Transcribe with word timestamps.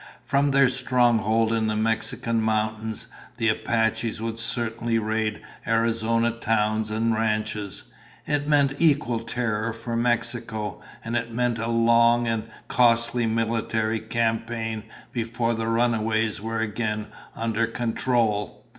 From 0.23 0.49
their 0.49 0.67
stronghold 0.67 1.53
in 1.53 1.67
the 1.67 1.75
Mexican 1.75 2.41
mountains, 2.41 3.05
the 3.37 3.49
Apaches 3.49 4.19
would 4.19 4.39
certainly 4.39 4.97
raid 4.97 5.41
Arizona 5.67 6.31
towns 6.31 6.89
and 6.89 7.13
ranches. 7.13 7.83
It 8.25 8.47
meant 8.47 8.73
equal 8.81 9.19
terror 9.19 9.71
for 9.73 9.95
Mexico, 9.95 10.81
and 11.05 11.15
it 11.15 11.31
meant 11.31 11.59
a 11.59 11.67
long 11.67 12.25
and 12.27 12.49
costly 12.67 13.27
military 13.27 13.99
campaign 13.99 14.85
before 15.13 15.53
the 15.53 15.67
runaways 15.67 16.41
were 16.41 16.61
again 16.61 17.05
under 17.35 17.67
control. 17.67 18.65